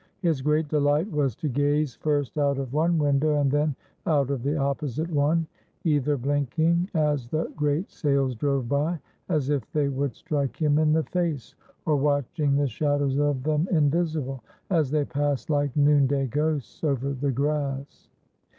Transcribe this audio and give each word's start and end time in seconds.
His 0.23 0.41
great 0.41 0.67
delight 0.67 1.07
was 1.11 1.35
to 1.35 1.47
gaze 1.47 1.93
first 1.93 2.39
out 2.39 2.57
of 2.57 2.73
one 2.73 2.97
window, 2.97 3.39
and 3.39 3.51
then 3.51 3.75
out 4.07 4.31
of 4.31 4.41
the 4.41 4.57
opposite 4.57 5.11
one; 5.11 5.45
either 5.83 6.17
blinking 6.17 6.89
as 6.95 7.27
the 7.27 7.43
great 7.55 7.91
sails 7.91 8.33
drove 8.33 8.67
by, 8.67 8.99
as 9.29 9.51
if 9.51 9.71
they 9.73 9.89
would 9.89 10.15
strike 10.15 10.57
him 10.59 10.79
in 10.79 10.91
the 10.91 11.03
face, 11.03 11.53
or 11.85 11.97
watching 11.97 12.55
the 12.55 12.65
shadows 12.65 13.19
of 13.19 13.43
them 13.43 13.67
invisible, 13.69 14.43
as 14.71 14.89
they 14.89 15.05
passed 15.05 15.51
like 15.51 15.77
noon 15.77 16.07
day 16.07 16.25
ghosts 16.25 16.83
over 16.83 17.13
the 17.13 17.31
grass. 17.31 18.09